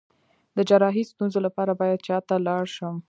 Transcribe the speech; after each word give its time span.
د 0.55 0.57
جراحي 0.69 1.03
ستونزو 1.11 1.39
لپاره 1.47 1.71
باید 1.81 1.99
چا 2.07 2.17
ته 2.27 2.35
لاړ 2.47 2.63
شم؟ 2.75 2.95